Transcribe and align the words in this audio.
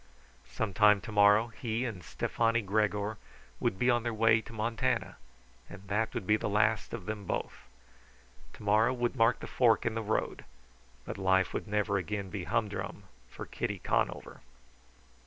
Sometime 0.49 0.99
to 1.01 1.11
morrow 1.11 1.49
he 1.49 1.85
and 1.85 2.03
Stefani 2.03 2.63
Gregor 2.63 3.19
would 3.59 3.77
be 3.77 3.91
on 3.91 4.01
their 4.01 4.15
way 4.15 4.41
to 4.41 4.51
Montana; 4.51 5.17
and 5.69 5.87
that 5.89 6.15
would 6.15 6.25
be 6.25 6.37
the 6.37 6.49
last 6.49 6.91
of 6.91 7.05
them 7.05 7.25
both. 7.25 7.67
To 8.53 8.63
morrow 8.63 8.93
would 8.95 9.15
mark 9.15 9.41
the 9.41 9.45
fork 9.45 9.85
in 9.85 9.93
the 9.93 10.01
road. 10.01 10.43
But 11.05 11.19
life 11.19 11.53
would 11.53 11.67
never 11.67 11.97
again 11.99 12.31
be 12.31 12.45
humdrum 12.45 13.03
for 13.29 13.45
Kitty 13.45 13.77
Conover. 13.77 14.41